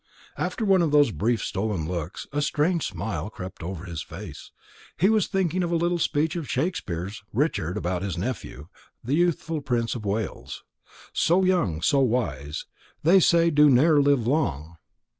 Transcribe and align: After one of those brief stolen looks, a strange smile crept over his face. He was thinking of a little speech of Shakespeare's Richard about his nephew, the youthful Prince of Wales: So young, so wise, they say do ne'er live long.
After 0.35 0.65
one 0.65 0.81
of 0.81 0.89
those 0.89 1.11
brief 1.11 1.43
stolen 1.43 1.87
looks, 1.87 2.25
a 2.33 2.41
strange 2.41 2.87
smile 2.87 3.29
crept 3.29 3.61
over 3.61 3.85
his 3.85 4.01
face. 4.01 4.49
He 4.97 5.09
was 5.09 5.27
thinking 5.27 5.61
of 5.61 5.69
a 5.71 5.75
little 5.75 5.99
speech 5.99 6.35
of 6.35 6.49
Shakespeare's 6.49 7.21
Richard 7.31 7.77
about 7.77 8.01
his 8.01 8.17
nephew, 8.17 8.67
the 9.03 9.13
youthful 9.13 9.61
Prince 9.61 9.93
of 9.93 10.03
Wales: 10.03 10.63
So 11.13 11.43
young, 11.43 11.83
so 11.83 11.99
wise, 11.99 12.65
they 13.03 13.19
say 13.19 13.51
do 13.51 13.69
ne'er 13.69 14.01
live 14.01 14.25
long. 14.25 14.77